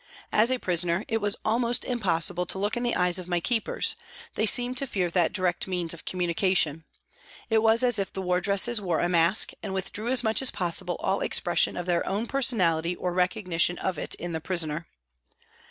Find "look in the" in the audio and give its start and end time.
2.57-2.95